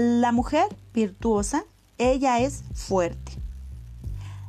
La 0.00 0.30
mujer 0.30 0.68
virtuosa, 0.94 1.64
ella 1.98 2.38
es 2.38 2.62
fuerte. 2.72 3.32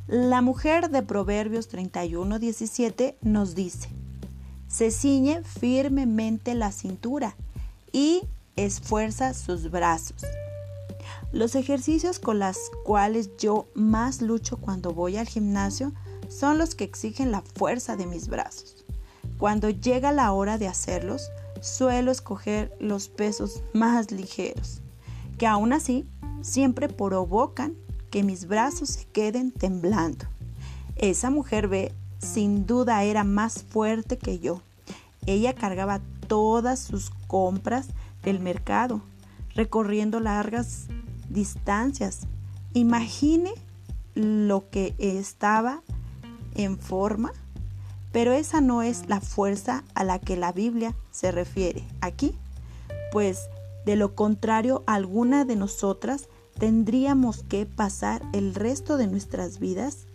La 0.06 0.42
mujer 0.42 0.90
de 0.90 1.02
Proverbios 1.02 1.66
31, 1.66 2.38
17 2.38 3.16
nos 3.22 3.56
dice, 3.56 3.88
se 4.68 4.92
ciñe 4.92 5.42
firmemente 5.42 6.54
la 6.54 6.70
cintura 6.70 7.34
y 7.90 8.22
esfuerza 8.54 9.34
sus 9.34 9.72
brazos. 9.72 10.22
Los 11.32 11.56
ejercicios 11.56 12.20
con 12.20 12.38
los 12.38 12.56
cuales 12.84 13.36
yo 13.36 13.66
más 13.74 14.22
lucho 14.22 14.56
cuando 14.56 14.94
voy 14.94 15.16
al 15.16 15.26
gimnasio 15.26 15.92
son 16.28 16.58
los 16.58 16.76
que 16.76 16.84
exigen 16.84 17.32
la 17.32 17.42
fuerza 17.42 17.96
de 17.96 18.06
mis 18.06 18.28
brazos. 18.28 18.84
Cuando 19.36 19.68
llega 19.68 20.12
la 20.12 20.30
hora 20.30 20.58
de 20.58 20.68
hacerlos, 20.68 21.28
suelo 21.60 22.12
escoger 22.12 22.72
los 22.78 23.08
pesos 23.08 23.64
más 23.72 24.12
ligeros, 24.12 24.80
que 25.40 25.46
aún 25.46 25.72
así 25.72 26.06
siempre 26.42 26.90
provocan 26.90 27.74
que 28.10 28.22
mis 28.22 28.46
brazos 28.46 28.90
se 28.90 29.06
queden 29.06 29.52
temblando. 29.52 30.26
Esa 30.96 31.30
mujer 31.30 31.66
ve, 31.66 31.94
sin 32.18 32.66
duda 32.66 33.04
era 33.04 33.24
más 33.24 33.62
fuerte 33.62 34.18
que 34.18 34.38
yo. 34.38 34.60
Ella 35.24 35.54
cargaba 35.54 36.02
todas 36.28 36.78
sus 36.78 37.08
compras 37.26 37.88
del 38.22 38.38
mercado, 38.38 39.00
recorriendo 39.54 40.20
largas 40.20 40.88
distancias. 41.30 42.26
Imagine 42.74 43.54
lo 44.14 44.68
que 44.68 44.94
estaba 44.98 45.80
en 46.54 46.78
forma, 46.78 47.32
pero 48.12 48.34
esa 48.34 48.60
no 48.60 48.82
es 48.82 49.08
la 49.08 49.22
fuerza 49.22 49.84
a 49.94 50.04
la 50.04 50.18
que 50.18 50.36
la 50.36 50.52
Biblia 50.52 50.94
se 51.10 51.32
refiere 51.32 51.82
aquí, 52.02 52.34
pues 53.10 53.48
de 53.84 53.96
lo 53.96 54.14
contrario 54.14 54.82
alguna 54.86 55.44
de 55.44 55.56
nosotras 55.56 56.28
tendríamos 56.58 57.42
que 57.42 57.66
pasar 57.66 58.22
el 58.32 58.54
resto 58.54 58.96
de 58.96 59.06
nuestras 59.06 59.58
vidas 59.58 60.06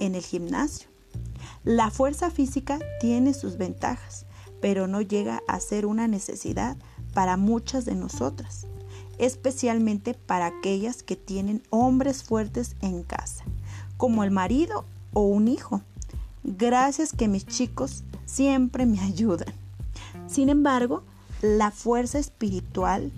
en 0.00 0.14
el 0.14 0.22
gimnasio. 0.22 0.88
La 1.62 1.90
fuerza 1.90 2.30
física 2.30 2.78
tiene 3.00 3.34
sus 3.34 3.56
ventajas, 3.56 4.26
pero 4.60 4.86
no 4.86 5.00
llega 5.00 5.42
a 5.46 5.60
ser 5.60 5.86
una 5.86 6.08
necesidad 6.08 6.76
para 7.12 7.36
muchas 7.36 7.84
de 7.84 7.94
nosotras, 7.94 8.66
especialmente 9.18 10.14
para 10.14 10.46
aquellas 10.46 11.02
que 11.02 11.16
tienen 11.16 11.62
hombres 11.70 12.22
fuertes 12.22 12.76
en 12.80 13.02
casa, 13.02 13.44
como 13.96 14.24
el 14.24 14.30
marido 14.30 14.84
o 15.12 15.22
un 15.22 15.48
hijo. 15.48 15.82
Gracias 16.42 17.12
que 17.12 17.28
mis 17.28 17.46
chicos 17.46 18.04
siempre 18.26 18.86
me 18.86 19.00
ayudan. 19.02 19.52
Sin 20.26 20.48
embargo, 20.48 21.02
la 21.42 21.70
fuerza 21.70 22.18
espiritual 22.18 23.12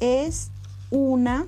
es 0.00 0.50
una 0.90 1.46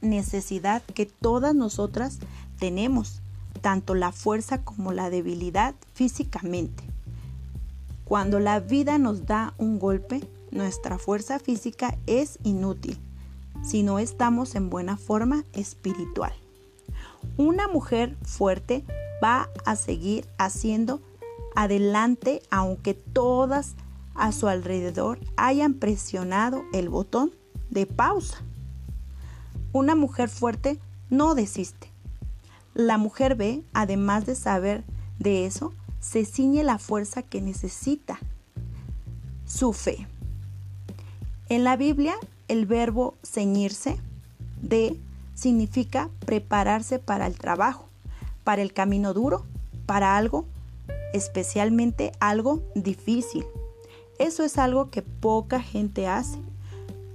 necesidad 0.00 0.82
que 0.82 1.06
todas 1.06 1.54
nosotras 1.54 2.18
tenemos, 2.58 3.20
tanto 3.60 3.94
la 3.94 4.12
fuerza 4.12 4.62
como 4.62 4.92
la 4.92 5.10
debilidad 5.10 5.74
físicamente. 5.94 6.84
Cuando 8.04 8.38
la 8.38 8.60
vida 8.60 8.98
nos 8.98 9.26
da 9.26 9.54
un 9.58 9.78
golpe, 9.78 10.22
nuestra 10.50 10.98
fuerza 10.98 11.38
física 11.38 11.98
es 12.06 12.38
inútil 12.44 12.98
si 13.64 13.82
no 13.82 13.98
estamos 13.98 14.54
en 14.54 14.70
buena 14.70 14.96
forma 14.96 15.44
espiritual. 15.52 16.32
Una 17.36 17.66
mujer 17.66 18.16
fuerte 18.22 18.84
va 19.22 19.48
a 19.64 19.74
seguir 19.74 20.28
haciendo 20.38 21.00
adelante 21.56 22.42
aunque 22.50 22.94
todas 22.94 23.74
a 24.18 24.32
su 24.32 24.48
alrededor 24.48 25.18
hayan 25.36 25.74
presionado 25.74 26.64
el 26.72 26.88
botón 26.88 27.32
de 27.70 27.86
pausa. 27.86 28.38
Una 29.72 29.94
mujer 29.94 30.28
fuerte 30.28 30.78
no 31.10 31.34
desiste. 31.34 31.90
La 32.74 32.98
mujer 32.98 33.36
ve, 33.36 33.62
además 33.72 34.26
de 34.26 34.34
saber 34.34 34.84
de 35.18 35.46
eso, 35.46 35.72
se 36.00 36.24
ciñe 36.24 36.62
la 36.62 36.78
fuerza 36.78 37.22
que 37.22 37.40
necesita, 37.40 38.18
su 39.46 39.72
fe. 39.72 40.06
En 41.48 41.64
la 41.64 41.76
Biblia, 41.76 42.14
el 42.48 42.66
verbo 42.66 43.14
ceñirse 43.24 43.98
de 44.60 44.98
significa 45.34 46.10
prepararse 46.24 46.98
para 46.98 47.26
el 47.26 47.38
trabajo, 47.38 47.88
para 48.44 48.62
el 48.62 48.72
camino 48.72 49.14
duro, 49.14 49.44
para 49.86 50.16
algo, 50.16 50.46
especialmente 51.12 52.12
algo 52.20 52.62
difícil. 52.74 53.44
Eso 54.18 54.44
es 54.44 54.58
algo 54.58 54.90
que 54.90 55.02
poca 55.02 55.60
gente 55.60 56.06
hace 56.06 56.38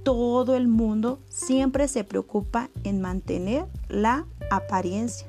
todo 0.02 0.56
el 0.56 0.68
mundo 0.68 1.20
siempre 1.28 1.88
se 1.88 2.04
preocupa 2.04 2.68
en 2.84 3.00
mantener 3.00 3.66
la 3.88 4.26
apariencia, 4.50 5.26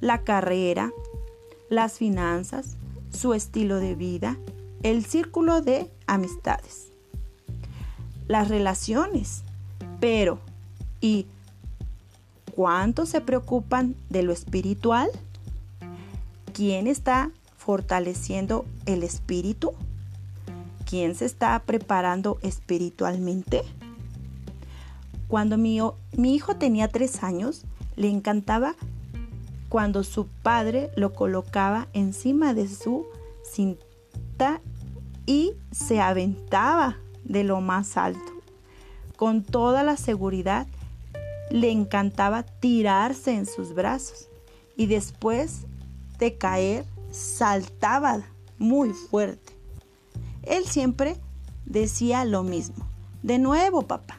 la 0.00 0.22
carrera, 0.22 0.92
las 1.68 1.94
finanzas, 1.98 2.76
su 3.12 3.34
estilo 3.34 3.76
de 3.76 3.94
vida, 3.94 4.36
el 4.82 5.04
círculo 5.04 5.60
de 5.60 5.90
amistades, 6.06 6.88
las 8.26 8.48
relaciones. 8.48 9.42
Pero, 10.00 10.38
¿y 11.00 11.26
cuánto 12.54 13.04
se 13.04 13.20
preocupan 13.20 13.94
de 14.08 14.22
lo 14.22 14.32
espiritual? 14.32 15.10
¿Quién 16.54 16.86
está 16.86 17.30
fortaleciendo 17.56 18.64
el 18.86 19.02
espíritu? 19.02 19.74
¿Quién 20.88 21.14
se 21.14 21.26
está 21.26 21.58
preparando 21.66 22.38
espiritualmente? 22.40 23.62
Cuando 25.28 25.58
mi, 25.58 25.82
hijo 26.16 26.56
tenía 26.56 26.88
tres 26.88 27.22
años, 27.22 27.66
le 27.96 28.08
encantaba 28.08 28.74
cuando 29.68 30.02
su 30.02 30.28
padre 30.28 30.90
lo 30.96 31.12
colocaba 31.12 31.88
encima 31.92 32.54
de 32.54 32.68
su 32.68 33.04
cinta 33.44 34.62
y 35.26 35.52
se 35.72 36.00
aventaba 36.00 36.96
de 37.22 37.44
lo 37.44 37.60
más 37.60 37.98
alto. 37.98 38.32
Con 39.16 39.42
toda 39.42 39.82
la 39.82 39.98
seguridad, 39.98 40.66
le 41.50 41.70
encantaba 41.70 42.44
tirarse 42.44 43.34
en 43.34 43.44
sus 43.44 43.74
brazos 43.74 44.30
y 44.74 44.86
después 44.86 45.66
de 46.18 46.38
caer 46.38 46.86
saltaba 47.10 48.22
muy 48.56 48.94
fuerte. 48.94 49.47
Él 50.48 50.64
siempre 50.64 51.16
decía 51.66 52.24
lo 52.24 52.42
mismo. 52.42 52.86
De 53.22 53.38
nuevo, 53.38 53.82
papá. 53.82 54.18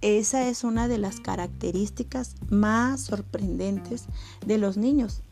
Esa 0.00 0.48
es 0.48 0.64
una 0.64 0.88
de 0.88 0.98
las 0.98 1.20
características 1.20 2.36
más 2.48 3.00
sorprendentes 3.00 4.06
de 4.44 4.58
los 4.58 4.76
niños. 4.76 5.22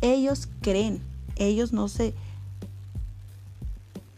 Ellos 0.00 0.48
creen, 0.62 1.02
ellos 1.36 1.72
no 1.72 1.88
se 1.88 2.14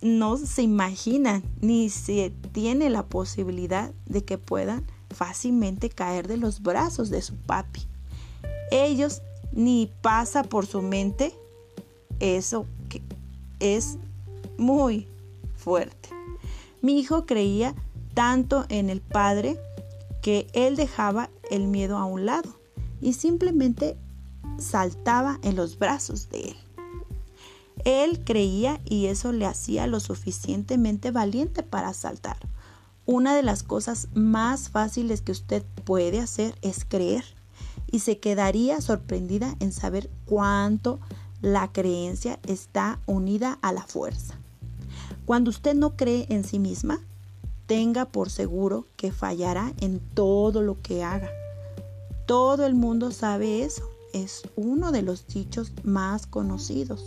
no 0.01 0.37
se 0.37 0.63
imaginan 0.63 1.43
ni 1.61 1.91
se 1.91 2.33
tiene 2.53 2.89
la 2.89 3.05
posibilidad 3.05 3.93
de 4.07 4.25
que 4.25 4.39
puedan 4.39 4.85
fácilmente 5.11 5.91
caer 5.91 6.29
de 6.29 6.37
los 6.37 6.63
brazos 6.63 7.11
de 7.11 7.21
su 7.21 7.35
papi. 7.35 7.83
Ellos 8.71 9.23
ni 9.53 9.91
pasa 10.01 10.45
por 10.45 10.67
su 10.67 10.83
mente 10.83 11.35
eso 12.21 12.67
que 12.89 13.03
es 13.59 13.99
muy 14.57 15.09
fuerte. 15.69 16.09
Mi 16.81 16.99
hijo 16.99 17.27
creía 17.27 17.75
tanto 18.15 18.65
en 18.71 18.89
el 18.89 19.03
padre 19.03 19.61
que 20.23 20.47
él 20.55 20.77
dejaba 20.77 21.29
el 21.51 21.69
miedo 21.69 21.99
a 21.99 22.07
un 22.07 22.25
lado 22.25 22.59
y 23.03 23.13
simplemente 23.13 23.99
saltaba 24.57 25.39
en 25.43 25.57
los 25.57 25.79
brazos 25.79 26.31
de 26.31 26.41
él. 26.41 26.57
Él 27.85 28.25
creía 28.25 28.81
y 28.87 29.07
eso 29.07 29.31
le 29.31 29.45
hacía 29.45 29.87
lo 29.87 30.01
suficientemente 30.01 31.11
valiente 31.11 31.63
para 31.63 31.93
saltar. 31.93 32.39
Una 33.05 33.37
de 33.37 33.43
las 33.43 33.63
cosas 33.63 34.09
más 34.15 34.71
fáciles 34.71 35.21
que 35.21 35.33
usted 35.33 35.63
puede 35.85 36.19
hacer 36.19 36.55
es 36.63 36.87
creer 36.87 37.25
y 37.93 37.99
se 37.99 38.21
quedaría 38.21 38.81
sorprendida 38.81 39.55
en 39.61 39.73
saber 39.73 40.09
cuánto 40.25 40.99
la 41.43 41.71
creencia 41.73 42.39
está 42.47 43.01
unida 43.05 43.59
a 43.61 43.75
la 43.75 43.83
fuerza. 43.83 44.41
Cuando 45.29 45.51
usted 45.51 45.75
no 45.75 45.95
cree 45.95 46.25
en 46.31 46.43
sí 46.43 46.59
misma, 46.59 47.03
tenga 47.67 48.07
por 48.07 48.31
seguro 48.31 48.87
que 48.97 49.13
fallará 49.13 49.75
en 49.79 50.01
todo 50.01 50.63
lo 50.63 50.81
que 50.81 51.05
haga. 51.05 51.29
Todo 52.25 52.65
el 52.65 52.75
mundo 52.75 53.11
sabe 53.11 53.63
eso. 53.63 53.91
Es 54.15 54.45
uno 54.57 54.91
de 54.91 55.03
los 55.03 55.27
dichos 55.27 55.71
más 55.85 56.27
conocidos, 56.27 57.05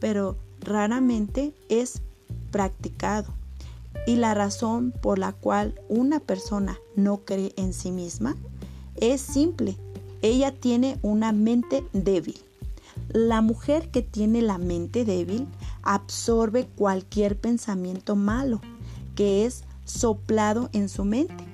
pero 0.00 0.34
raramente 0.58 1.54
es 1.68 2.02
practicado. 2.50 3.32
Y 4.08 4.16
la 4.16 4.34
razón 4.34 4.92
por 5.00 5.20
la 5.20 5.32
cual 5.32 5.80
una 5.88 6.18
persona 6.18 6.76
no 6.96 7.18
cree 7.18 7.52
en 7.56 7.72
sí 7.74 7.92
misma 7.92 8.34
es 8.96 9.20
simple. 9.20 9.76
Ella 10.20 10.50
tiene 10.50 10.98
una 11.02 11.30
mente 11.30 11.84
débil. 11.92 12.40
La 13.10 13.40
mujer 13.40 13.92
que 13.92 14.02
tiene 14.02 14.42
la 14.42 14.58
mente 14.58 15.04
débil 15.04 15.46
absorbe 15.86 16.66
cualquier 16.66 17.38
pensamiento 17.38 18.16
malo, 18.16 18.60
que 19.14 19.46
es 19.46 19.64
soplado 19.84 20.68
en 20.72 20.88
su 20.88 21.04
mente. 21.04 21.44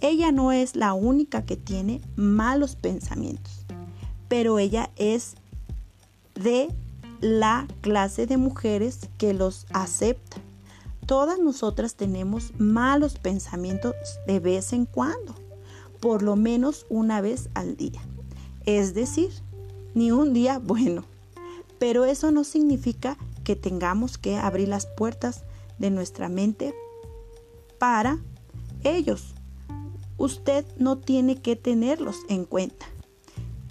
Ella 0.00 0.32
no 0.32 0.50
es 0.50 0.76
la 0.76 0.94
única 0.94 1.44
que 1.44 1.56
tiene 1.56 2.00
malos 2.16 2.74
pensamientos, 2.74 3.66
pero 4.28 4.58
ella 4.58 4.90
es 4.96 5.34
de 6.34 6.68
la 7.20 7.68
clase 7.82 8.26
de 8.26 8.38
mujeres 8.38 9.10
que 9.18 9.34
los 9.34 9.66
acepta. 9.72 10.38
Todas 11.06 11.38
nosotras 11.38 11.96
tenemos 11.96 12.52
malos 12.58 13.18
pensamientos 13.18 13.94
de 14.26 14.40
vez 14.40 14.72
en 14.72 14.86
cuando, 14.86 15.34
por 16.00 16.22
lo 16.22 16.36
menos 16.36 16.86
una 16.88 17.20
vez 17.20 17.50
al 17.54 17.76
día. 17.76 18.00
Es 18.64 18.94
decir, 18.94 19.30
ni 19.94 20.12
un 20.12 20.32
día 20.32 20.58
bueno. 20.58 21.04
Pero 21.78 22.04
eso 22.04 22.30
no 22.30 22.44
significa 22.44 23.16
que 23.50 23.56
tengamos 23.56 24.16
que 24.16 24.36
abrir 24.36 24.68
las 24.68 24.86
puertas 24.86 25.42
de 25.80 25.90
nuestra 25.90 26.28
mente 26.28 26.72
para 27.80 28.20
ellos. 28.84 29.34
Usted 30.18 30.64
no 30.78 30.98
tiene 30.98 31.42
que 31.42 31.56
tenerlos 31.56 32.18
en 32.28 32.44
cuenta, 32.44 32.86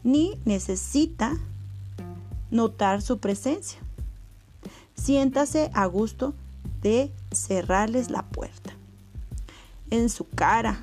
ni 0.03 0.37
necesita 0.43 1.37
notar 2.51 3.01
su 3.01 3.19
presencia. 3.19 3.79
Siéntase 4.95 5.71
a 5.73 5.85
gusto 5.85 6.33
de 6.81 7.13
cerrarles 7.31 8.09
la 8.09 8.23
puerta. 8.23 8.73
En 9.91 10.09
su 10.09 10.27
cara, 10.27 10.81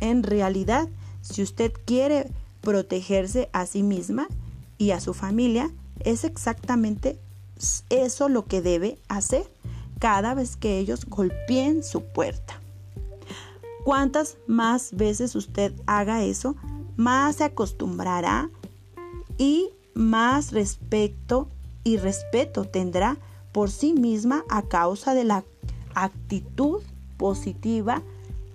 en 0.00 0.22
realidad, 0.22 0.90
si 1.22 1.40
usted 1.40 1.72
quiere 1.86 2.30
protegerse 2.60 3.48
a 3.54 3.64
sí 3.64 3.82
misma 3.82 4.28
y 4.76 4.90
a 4.90 5.00
su 5.00 5.14
familia, 5.14 5.70
es 6.00 6.24
exactamente 6.24 7.18
eso 7.90 8.28
lo 8.28 8.44
que 8.46 8.62
debe 8.62 8.98
hacer 9.08 9.50
cada 9.98 10.34
vez 10.34 10.56
que 10.56 10.78
ellos 10.78 11.06
golpeen 11.06 11.82
su 11.82 12.02
puerta. 12.02 12.60
Cuantas 13.84 14.38
más 14.46 14.94
veces 14.94 15.34
usted 15.34 15.72
haga 15.86 16.24
eso, 16.24 16.56
más 16.96 17.36
se 17.36 17.44
acostumbrará 17.44 18.50
y 19.38 19.70
más 19.94 20.52
respeto 20.52 21.48
y 21.84 21.98
respeto 21.98 22.64
tendrá 22.64 23.18
por 23.52 23.70
sí 23.70 23.92
misma 23.92 24.44
a 24.48 24.62
causa 24.62 25.14
de 25.14 25.24
la 25.24 25.44
actitud 25.94 26.82
positiva 27.16 28.02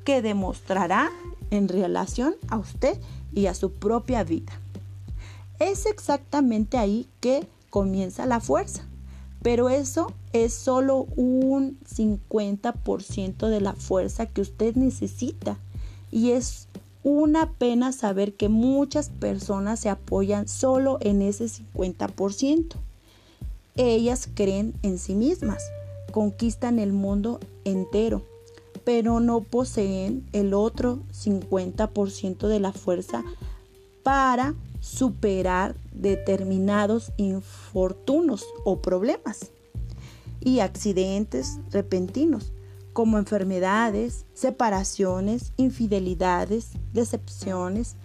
que 0.03 0.21
demostrará 0.21 1.11
en 1.51 1.67
relación 1.67 2.35
a 2.49 2.57
usted 2.57 2.99
y 3.33 3.45
a 3.45 3.53
su 3.53 3.71
propia 3.71 4.23
vida. 4.23 4.51
Es 5.59 5.85
exactamente 5.85 6.77
ahí 6.77 7.07
que 7.19 7.47
comienza 7.69 8.25
la 8.25 8.39
fuerza, 8.39 8.88
pero 9.41 9.69
eso 9.69 10.11
es 10.33 10.53
solo 10.53 11.07
un 11.15 11.79
50% 11.81 13.47
de 13.47 13.61
la 13.61 13.73
fuerza 13.73 14.25
que 14.25 14.41
usted 14.41 14.75
necesita 14.75 15.57
y 16.11 16.31
es 16.31 16.67
una 17.03 17.53
pena 17.53 17.91
saber 17.91 18.33
que 18.33 18.49
muchas 18.49 19.09
personas 19.09 19.79
se 19.79 19.89
apoyan 19.89 20.47
solo 20.47 20.97
en 21.01 21.21
ese 21.21 21.45
50%. 21.45 22.75
Ellas 23.75 24.27
creen 24.33 24.73
en 24.83 24.99
sí 24.99 25.15
mismas, 25.15 25.63
conquistan 26.11 26.79
el 26.79 26.91
mundo 26.91 27.39
entero, 27.63 28.23
pero 28.83 29.21
no 29.21 29.41
poseen 29.41 30.27
el 30.33 30.53
otro 30.53 30.99
50% 31.13 32.47
de 32.47 32.59
la 32.59 32.73
fuerza 32.73 33.23
para 34.03 34.55
superar 34.79 35.75
determinados 35.91 37.11
infortunos 37.17 38.45
o 38.65 38.81
problemas 38.81 39.51
y 40.41 40.59
accidentes 40.59 41.59
repentinos 41.71 42.53
como 42.93 43.17
enfermedades, 43.17 44.25
separaciones, 44.33 45.53
infidelidades, 45.57 46.71
decepciones, 46.93 47.95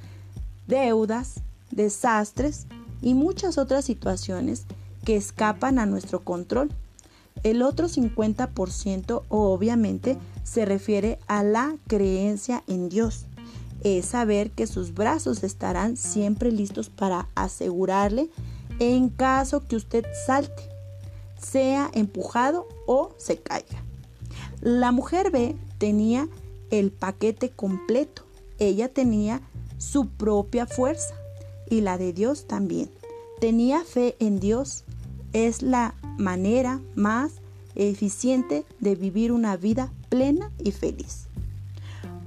deudas, 0.67 1.41
desastres 1.71 2.67
y 3.03 3.15
muchas 3.15 3.59
otras 3.59 3.85
situaciones 3.85 4.67
que 5.05 5.17
escapan 5.17 5.79
a 5.79 5.87
nuestro 5.87 6.23
control. 6.23 6.71
El 7.43 7.63
otro 7.63 7.89
50% 7.89 9.23
obviamente 9.29 10.17
se 10.45 10.65
refiere 10.65 11.19
a 11.27 11.43
la 11.43 11.77
creencia 11.87 12.63
en 12.69 12.89
Dios. 12.89 13.27
Es 13.85 14.07
saber 14.07 14.51
que 14.51 14.67
sus 14.67 14.95
brazos 14.95 15.45
estarán 15.45 15.97
siempre 15.97 16.51
listos 16.51 16.91
para 16.91 17.29
asegurarle 17.35 18.31
en 18.81 19.11
caso 19.11 19.61
que 19.67 19.77
usted 19.77 20.05
salte, 20.27 20.69
sea 21.39 21.91
empujado 21.95 22.67
o 22.87 23.13
se 23.19 23.37
caiga. 23.37 23.85
La 24.61 24.91
mujer 24.91 25.31
B 25.31 25.55
tenía 25.79 26.29
el 26.71 26.91
paquete 26.91 27.51
completo. 27.51 28.23
Ella 28.59 28.89
tenía 28.89 29.43
su 29.79 30.09
propia 30.09 30.67
fuerza 30.67 31.15
y 31.69 31.83
la 31.83 31.99
de 31.99 32.13
Dios 32.13 32.47
también. 32.47 32.91
Tenía 33.41 33.85
fe 33.85 34.17
en 34.19 34.41
Dios. 34.41 34.85
Es 35.33 35.63
la 35.63 35.95
manera 36.17 36.81
más 36.95 37.33
eficiente 37.75 38.65
de 38.81 38.95
vivir 38.95 39.33
una 39.33 39.57
vida 39.57 39.93
plena 40.09 40.51
y 40.59 40.71
feliz. 40.71 41.27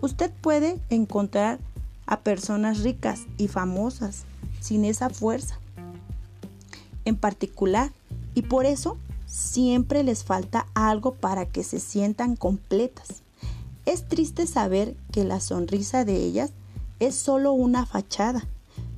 Usted 0.01 0.31
puede 0.41 0.79
encontrar 0.89 1.59
a 2.05 2.21
personas 2.21 2.83
ricas 2.83 3.21
y 3.37 3.47
famosas 3.47 4.23
sin 4.61 4.85
esa 4.85 5.09
fuerza 5.09 5.59
en 7.07 7.15
particular 7.15 7.91
y 8.35 8.43
por 8.43 8.65
eso 8.65 8.97
siempre 9.25 10.03
les 10.03 10.23
falta 10.23 10.67
algo 10.73 11.13
para 11.13 11.45
que 11.45 11.63
se 11.63 11.79
sientan 11.79 12.35
completas. 12.35 13.23
Es 13.85 14.07
triste 14.07 14.45
saber 14.45 14.95
que 15.11 15.23
la 15.23 15.39
sonrisa 15.39 16.03
de 16.03 16.17
ellas 16.17 16.51
es 16.99 17.15
solo 17.15 17.53
una 17.53 17.85
fachada, 17.85 18.45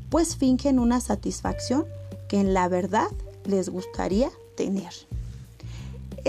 pues 0.10 0.36
fingen 0.36 0.80
una 0.80 1.00
satisfacción 1.02 1.86
que 2.28 2.40
en 2.40 2.54
la 2.54 2.68
verdad 2.68 3.08
les 3.46 3.70
gustaría 3.70 4.32
tener. 4.58 4.92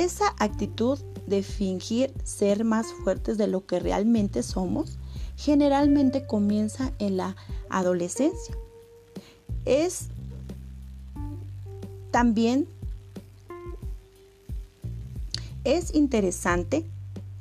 Esa 0.00 0.34
actitud 0.38 0.98
de 1.26 1.42
fingir 1.42 2.10
ser 2.24 2.64
más 2.64 2.86
fuertes 3.04 3.36
de 3.36 3.46
lo 3.46 3.66
que 3.66 3.80
realmente 3.80 4.42
somos 4.42 4.96
generalmente 5.36 6.26
comienza 6.26 6.90
en 6.98 7.18
la 7.18 7.36
adolescencia. 7.68 8.56
Es 9.66 10.06
también 12.10 12.66
es 15.64 15.94
interesante 15.94 16.86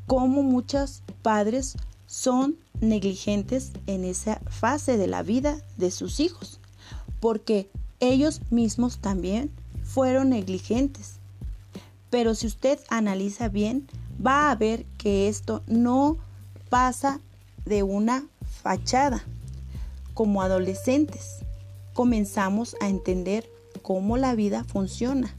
cómo 0.06 0.44
muchos 0.44 1.02
padres 1.22 1.78
son 2.08 2.58
negligentes 2.82 3.72
en 3.88 4.04
esa 4.04 4.42
fase 4.50 4.98
de 4.98 5.08
la 5.08 5.24
vida 5.24 5.64
de 5.78 5.92
sus 5.92 6.20
hijos, 6.20 6.60
porque 7.22 7.70
ellos 8.02 8.42
mismos 8.50 8.98
también 8.98 9.50
fueron 9.82 10.32
negligentes. 10.32 11.19
Pero 12.10 12.36
si 12.36 12.48
usted 12.48 12.80
analiza 12.90 13.50
bien, 13.50 13.88
va 14.26 14.52
a 14.52 14.56
ver 14.56 14.86
que 14.98 15.28
esto 15.28 15.64
no 15.68 16.18
pasa 16.70 17.20
de 17.66 17.84
una 17.84 18.26
fachada. 18.62 19.24
Como 20.14 20.42
adolescentes, 20.42 21.40
comenzamos 21.94 22.76
a 22.82 22.90
entender 22.90 23.50
cómo 23.82 24.18
la 24.18 24.36
vida 24.36 24.64
funciona 24.64 25.36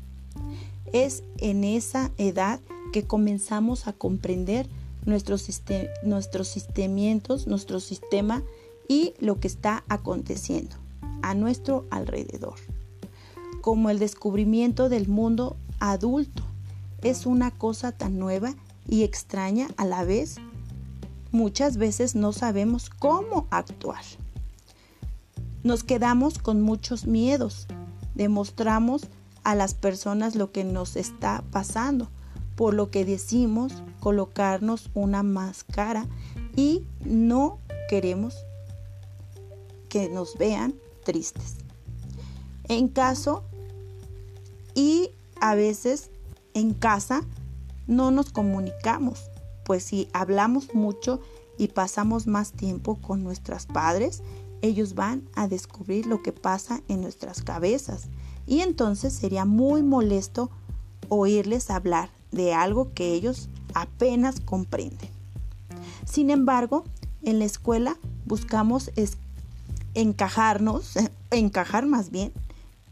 es 0.93 1.23
en 1.39 1.65
esa 1.65 2.11
edad 2.19 2.61
que 2.93 3.07
comenzamos 3.07 3.87
a 3.87 3.93
comprender 3.93 4.69
nuestros, 5.05 5.43
sistemientos, 5.43 7.47
nuestro 7.47 7.81
sistema 7.81 8.43
y 8.89 9.15
lo 9.19 9.41
que 9.41 9.49
está 9.49 9.85
aconteciendo 9.89 10.77
a 11.23 11.35
nuestro 11.35 11.87
alrededor. 11.91 12.55
Como 13.61 13.91
el 13.91 13.99
descubrimiento 13.99 14.89
del 14.89 15.09
mundo 15.09 15.57
adulto 15.79 16.43
es 17.03 17.27
una 17.27 17.51
cosa 17.51 17.93
tan 17.93 18.19
nueva 18.19 18.55
y 18.89 19.05
extraña 19.05 19.69
a 19.77 19.85
la 19.85 20.05
vez, 20.05 20.37
muchas 21.33 21.77
veces 21.77 22.15
no 22.15 22.33
sabemos 22.33 22.91
cómo 22.91 23.47
actuar. 23.51 24.03
Nos 25.63 25.85
quedamos 25.85 26.39
con 26.39 26.61
muchos 26.61 27.07
miedos, 27.07 27.67
demostramos 28.15 29.03
a 29.45 29.55
las 29.55 29.75
personas 29.75 30.35
lo 30.35 30.53
que 30.53 30.65
nos 30.65 30.97
está 30.97 31.45
pasando, 31.51 32.09
por 32.57 32.75
lo 32.75 32.91
que 32.91 33.05
decimos 33.05 33.83
colocarnos 34.01 34.91
una 34.95 35.23
máscara 35.23 36.07
y 36.57 36.87
no 37.05 37.59
queremos 37.89 38.35
que 39.89 40.09
nos 40.09 40.37
vean 40.39 40.75
tristes. 41.05 41.57
En 42.69 42.89
caso 42.89 43.45
y 44.75 45.11
a 45.41 45.55
veces 45.55 46.10
en 46.55 46.75
casa 46.75 47.23
no 47.87 48.11
nos 48.11 48.31
comunicamos, 48.31 49.31
pues 49.65 49.85
si 49.85 50.09
hablamos 50.13 50.75
mucho 50.75 51.21
y 51.59 51.69
pasamos 51.69 52.27
más 52.27 52.53
tiempo 52.53 52.97
con 52.97 53.23
nuestros 53.23 53.67
padres, 53.67 54.23
ellos 54.63 54.95
van 54.95 55.29
a 55.35 55.49
descubrir 55.49 56.07
lo 56.07 56.23
que 56.23 56.33
pasa 56.33 56.81
en 56.89 57.01
nuestras 57.01 57.43
cabezas 57.43 58.09
y 58.47 58.61
entonces 58.61 59.13
sería 59.13 59.45
muy 59.45 59.83
molesto 59.83 60.51
oírles 61.09 61.71
hablar 61.71 62.11
de 62.31 62.55
algo 62.55 62.93
que 62.95 63.13
ellos 63.13 63.49
apenas 63.75 64.41
comprenden. 64.41 65.11
Sin 66.05 66.31
embargo, 66.31 66.85
En 67.23 67.39
la 67.39 67.45
escuela 67.45 67.99
buscamos 68.25 68.91
encajarnos, 69.95 70.95
encajar 71.31 71.87
más 71.87 72.11
bien, 72.11 72.33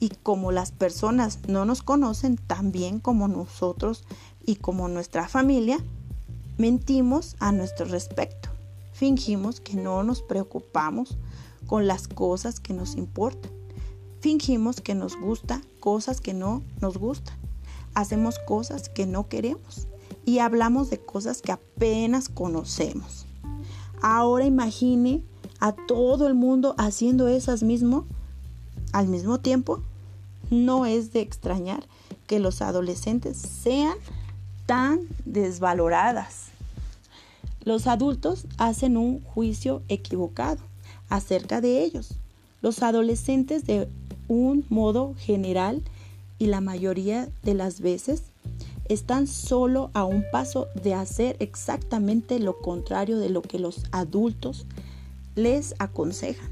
y 0.01 0.11
como 0.11 0.53
las 0.53 0.71
personas 0.71 1.41
no 1.49 1.65
nos 1.65 1.83
conocen 1.83 2.37
tan 2.37 2.73
bien 2.73 3.01
como 3.01 3.29
nosotros 3.29 4.05
y 4.45 4.57
como 4.57 4.89
nuestra 4.89 5.29
familia, 5.29 5.79
mentimos 6.57 7.37
a 7.41 7.53
nuestro 7.53 7.87
respecto. 7.87 8.49
Fingimos 8.93 9.61
que 9.61 9.75
no 9.75 10.03
nos 10.03 10.23
preocupamos 10.23 11.19
con 11.67 11.87
las 11.87 12.09
cosas 12.09 12.61
que 12.61 12.75
nos 12.75 12.97
importan. 12.97 13.51
Fingimos 14.21 14.81
que 14.81 14.95
nos 14.95 15.17
gusta 15.17 15.61
cosas 15.81 16.21
que 16.21 16.35
no 16.35 16.63
nos 16.81 16.99
gustan. 16.99 17.37
Hacemos 17.95 18.39
cosas 18.41 18.89
que 18.89 19.07
no 19.07 19.29
queremos 19.29 19.89
y 20.25 20.41
hablamos 20.41 20.91
de 20.91 20.99
cosas 20.99 21.43
que 21.43 21.53
apenas 21.53 22.29
conocemos. 22.29 23.27
Ahora 24.01 24.45
imagine 24.45 25.23
a 25.61 25.73
todo 25.73 26.27
el 26.27 26.35
mundo 26.35 26.75
haciendo 26.79 27.29
esas 27.29 27.63
mismo 27.63 28.07
al 28.93 29.09
mismo 29.09 29.39
tiempo. 29.39 29.83
No 30.51 30.87
es 30.87 31.13
de 31.13 31.21
extrañar 31.21 31.85
que 32.27 32.39
los 32.39 32.63
adolescentes 32.63 33.37
sean 33.37 33.97
tan 34.67 35.01
desvaloradas. 35.25 36.47
Los 37.65 37.87
adultos 37.87 38.47
hacen 38.57 38.97
un 38.97 39.23
juicio 39.23 39.83
equivocado 39.89 40.61
acerca 41.09 41.61
de 41.61 41.83
ellos. 41.83 42.15
Los 42.63 42.83
adolescentes 42.83 43.67
de 43.67 43.89
un 44.29 44.65
modo 44.69 45.15
general 45.19 45.83
y 46.39 46.47
la 46.47 46.61
mayoría 46.61 47.29
de 47.43 47.55
las 47.55 47.81
veces 47.81 48.23
están 48.89 49.27
solo 49.27 49.91
a 49.93 50.05
un 50.05 50.25
paso 50.33 50.69
de 50.83 50.95
hacer 50.95 51.37
exactamente 51.41 52.39
lo 52.39 52.59
contrario 52.59 53.19
de 53.19 53.29
lo 53.29 53.43
que 53.43 53.59
los 53.59 53.83
adultos 53.91 54.67
les 55.35 55.75
aconsejan. 55.79 56.51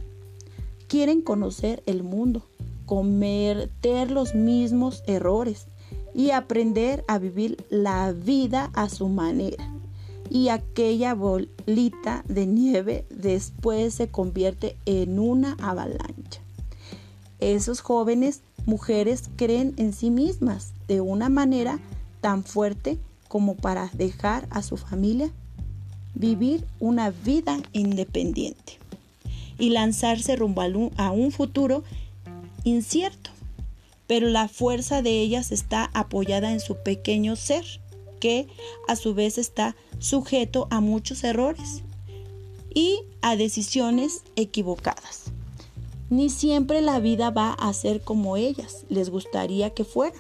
Quieren 0.86 1.22
conocer 1.22 1.82
el 1.86 2.02
mundo, 2.02 2.42
cometer 2.86 4.10
los 4.10 4.34
mismos 4.34 5.02
errores 5.06 5.66
y 6.14 6.30
aprender 6.30 7.04
a 7.08 7.18
vivir 7.18 7.62
la 7.68 8.12
vida 8.12 8.70
a 8.74 8.88
su 8.88 9.08
manera 9.08 9.70
y 10.30 10.48
aquella 10.48 11.14
bolita 11.14 12.24
de 12.28 12.46
nieve 12.46 13.04
después 13.10 13.94
se 13.94 14.08
convierte 14.08 14.76
en 14.86 15.18
una 15.18 15.56
avalancha. 15.60 16.40
Esos 17.38 17.80
jóvenes 17.80 18.40
mujeres 18.64 19.30
creen 19.36 19.74
en 19.76 19.92
sí 19.92 20.10
mismas 20.10 20.72
de 20.88 21.00
una 21.00 21.28
manera 21.28 21.78
tan 22.20 22.44
fuerte 22.44 22.98
como 23.28 23.54
para 23.54 23.90
dejar 23.92 24.46
a 24.50 24.62
su 24.62 24.76
familia 24.76 25.30
vivir 26.14 26.64
una 26.80 27.10
vida 27.10 27.58
independiente 27.72 28.78
y 29.58 29.70
lanzarse 29.70 30.36
rumbo 30.36 30.62
a 30.96 31.10
un 31.10 31.30
futuro 31.30 31.84
incierto. 32.66 33.30
Pero 34.06 34.28
la 34.28 34.48
fuerza 34.48 35.00
de 35.02 35.20
ellas 35.20 35.50
está 35.50 35.90
apoyada 35.94 36.52
en 36.52 36.60
su 36.60 36.76
pequeño 36.76 37.36
ser 37.36 37.64
que 38.20 38.48
a 38.88 38.96
su 38.96 39.14
vez 39.14 39.38
está 39.38 39.76
sujeto 39.98 40.68
a 40.70 40.80
muchos 40.80 41.24
errores 41.24 41.82
y 42.74 43.00
a 43.22 43.36
decisiones 43.36 44.22
equivocadas. 44.36 45.24
Ni 46.08 46.30
siempre 46.30 46.82
la 46.82 47.00
vida 47.00 47.30
va 47.30 47.52
a 47.52 47.72
ser 47.72 48.00
como 48.00 48.36
ellas 48.36 48.84
les 48.88 49.10
gustaría 49.10 49.70
que 49.70 49.84
fuera 49.84 50.16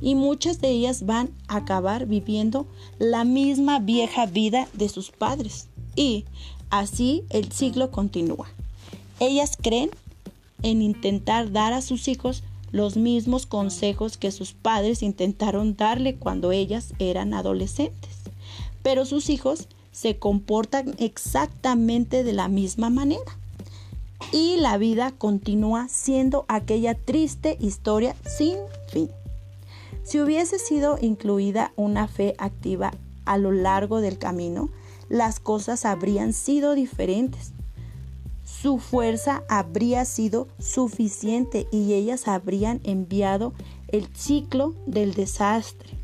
y 0.00 0.14
muchas 0.14 0.60
de 0.60 0.68
ellas 0.68 1.06
van 1.06 1.30
a 1.48 1.56
acabar 1.56 2.06
viviendo 2.06 2.66
la 2.98 3.24
misma 3.24 3.78
vieja 3.78 4.26
vida 4.26 4.68
de 4.74 4.88
sus 4.88 5.10
padres 5.10 5.68
y 5.96 6.24
así 6.68 7.24
el 7.30 7.52
ciclo 7.52 7.90
continúa. 7.90 8.48
Ellas 9.18 9.56
creen 9.60 9.90
en 10.62 10.82
intentar 10.82 11.52
dar 11.52 11.72
a 11.72 11.82
sus 11.82 12.08
hijos 12.08 12.42
los 12.72 12.96
mismos 12.96 13.46
consejos 13.46 14.16
que 14.16 14.30
sus 14.30 14.52
padres 14.52 15.02
intentaron 15.02 15.76
darle 15.76 16.16
cuando 16.16 16.52
ellas 16.52 16.94
eran 16.98 17.34
adolescentes. 17.34 18.10
Pero 18.82 19.04
sus 19.04 19.28
hijos 19.28 19.68
se 19.92 20.18
comportan 20.18 20.94
exactamente 20.98 22.22
de 22.24 22.32
la 22.32 22.48
misma 22.48 22.90
manera. 22.90 23.38
Y 24.32 24.56
la 24.56 24.78
vida 24.78 25.12
continúa 25.12 25.88
siendo 25.88 26.44
aquella 26.48 26.94
triste 26.94 27.56
historia 27.60 28.14
sin 28.24 28.56
fin. 28.88 29.10
Si 30.04 30.20
hubiese 30.20 30.58
sido 30.58 30.98
incluida 31.00 31.72
una 31.76 32.06
fe 32.06 32.34
activa 32.38 32.92
a 33.24 33.38
lo 33.38 33.50
largo 33.50 34.00
del 34.00 34.18
camino, 34.18 34.70
las 35.08 35.40
cosas 35.40 35.84
habrían 35.84 36.32
sido 36.32 36.74
diferentes 36.74 37.52
su 38.60 38.78
fuerza 38.78 39.42
habría 39.48 40.04
sido 40.04 40.48
suficiente 40.58 41.66
y 41.72 41.94
ellas 41.94 42.28
habrían 42.28 42.80
enviado 42.84 43.54
el 43.88 44.06
ciclo 44.14 44.74
del 44.86 45.14
desastre. 45.14 45.96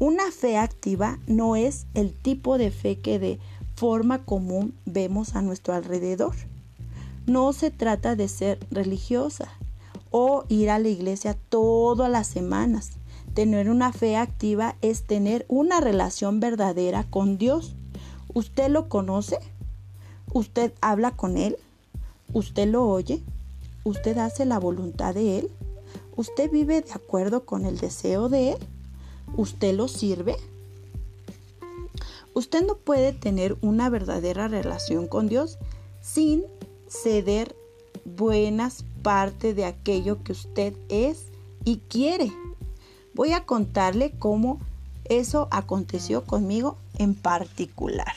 Una 0.00 0.32
fe 0.32 0.56
activa 0.56 1.20
no 1.28 1.54
es 1.54 1.86
el 1.94 2.12
tipo 2.12 2.58
de 2.58 2.72
fe 2.72 2.98
que 2.98 3.20
de 3.20 3.38
forma 3.76 4.24
común 4.24 4.74
vemos 4.86 5.36
a 5.36 5.42
nuestro 5.42 5.74
alrededor. 5.74 6.34
No 7.26 7.52
se 7.52 7.70
trata 7.70 8.16
de 8.16 8.26
ser 8.26 8.58
religiosa 8.72 9.48
o 10.10 10.44
ir 10.48 10.68
a 10.68 10.80
la 10.80 10.88
iglesia 10.88 11.36
todas 11.48 12.10
las 12.10 12.26
semanas. 12.26 12.90
Tener 13.34 13.70
una 13.70 13.92
fe 13.92 14.16
activa 14.16 14.74
es 14.82 15.04
tener 15.04 15.46
una 15.48 15.80
relación 15.80 16.40
verdadera 16.40 17.04
con 17.04 17.38
Dios. 17.38 17.76
¿Usted 18.34 18.68
lo 18.68 18.88
conoce? 18.88 19.38
Usted 20.34 20.72
habla 20.80 21.12
con 21.12 21.36
Él, 21.36 21.58
usted 22.32 22.66
lo 22.68 22.88
oye, 22.88 23.22
usted 23.84 24.16
hace 24.18 24.44
la 24.46 24.58
voluntad 24.58 25.14
de 25.14 25.38
Él, 25.38 25.50
usted 26.16 26.50
vive 26.50 26.80
de 26.80 26.92
acuerdo 26.92 27.44
con 27.44 27.66
el 27.66 27.78
deseo 27.78 28.28
de 28.28 28.52
Él, 28.52 28.58
usted 29.36 29.74
lo 29.74 29.88
sirve. 29.88 30.36
Usted 32.34 32.66
no 32.66 32.76
puede 32.76 33.12
tener 33.12 33.58
una 33.60 33.90
verdadera 33.90 34.48
relación 34.48 35.06
con 35.06 35.28
Dios 35.28 35.58
sin 36.00 36.44
ceder 36.88 37.54
buenas 38.06 38.84
parte 39.02 39.52
de 39.52 39.66
aquello 39.66 40.22
que 40.22 40.32
usted 40.32 40.74
es 40.88 41.26
y 41.64 41.78
quiere. 41.88 42.32
Voy 43.14 43.32
a 43.32 43.44
contarle 43.44 44.12
cómo 44.18 44.60
eso 45.04 45.48
aconteció 45.50 46.24
conmigo 46.24 46.78
en 46.98 47.14
particular. 47.14 48.14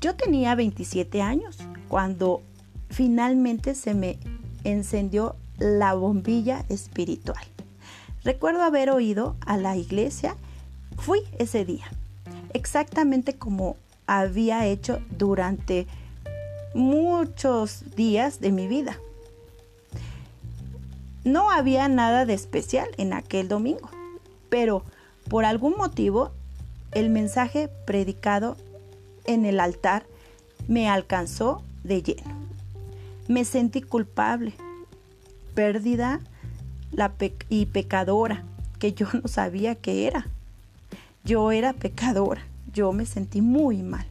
Yo 0.00 0.14
tenía 0.14 0.54
27 0.54 1.22
años 1.22 1.58
cuando 1.88 2.42
finalmente 2.90 3.74
se 3.74 3.94
me 3.94 4.18
encendió 4.64 5.36
la 5.58 5.94
bombilla 5.94 6.64
espiritual. 6.68 7.42
Recuerdo 8.24 8.62
haber 8.62 8.90
oído 8.90 9.36
a 9.46 9.56
la 9.56 9.76
iglesia, 9.76 10.36
fui 10.98 11.20
ese 11.38 11.64
día, 11.64 11.86
exactamente 12.52 13.36
como 13.36 13.76
había 14.06 14.66
hecho 14.66 15.00
durante 15.16 15.86
muchos 16.74 17.84
días 17.96 18.40
de 18.40 18.52
mi 18.52 18.68
vida. 18.68 18.98
No 21.24 21.50
había 21.50 21.88
nada 21.88 22.26
de 22.26 22.34
especial 22.34 22.88
en 22.98 23.12
aquel 23.12 23.48
domingo, 23.48 23.90
pero 24.48 24.84
por 25.28 25.44
algún 25.44 25.74
motivo 25.76 26.32
el 26.92 27.10
mensaje 27.10 27.68
predicado 27.86 28.56
en 29.26 29.44
el 29.44 29.60
altar 29.60 30.04
me 30.68 30.88
alcanzó 30.88 31.62
de 31.84 32.02
lleno. 32.02 32.34
Me 33.28 33.44
sentí 33.44 33.82
culpable, 33.82 34.54
perdida 35.54 36.20
y 37.48 37.66
pecadora, 37.66 38.44
que 38.78 38.92
yo 38.92 39.06
no 39.12 39.28
sabía 39.28 39.74
que 39.74 40.06
era. 40.06 40.26
Yo 41.24 41.50
era 41.50 41.72
pecadora, 41.72 42.42
yo 42.72 42.92
me 42.92 43.06
sentí 43.06 43.40
muy 43.40 43.82
mal. 43.82 44.06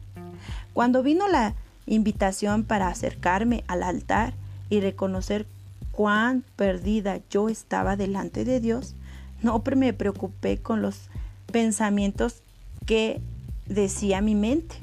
Cuando 0.74 1.02
vino 1.02 1.28
la 1.28 1.54
invitación 1.86 2.64
para 2.64 2.88
acercarme 2.88 3.64
al 3.68 3.82
altar 3.82 4.34
y 4.68 4.80
reconocer 4.80 5.46
cuán 5.92 6.44
perdida 6.56 7.20
yo 7.30 7.48
estaba 7.48 7.96
delante 7.96 8.44
de 8.44 8.60
Dios, 8.60 8.94
no 9.42 9.62
me 9.76 9.92
preocupé 9.92 10.58
con 10.58 10.82
los 10.82 11.08
pensamientos 11.50 12.42
que 12.84 13.20
decía 13.66 14.20
mi 14.20 14.34
mente 14.34 14.76